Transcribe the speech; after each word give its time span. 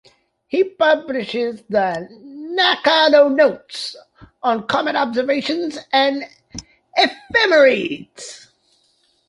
He 0.47 0.63
publishes 0.63 1.61
the 1.69 2.07
"Nakano 2.09 3.29
Notes" 3.29 3.95
on 4.41 4.65
comet 4.65 4.95
observations 4.95 5.77
and 5.93 6.25
ephemerides. 6.97 8.47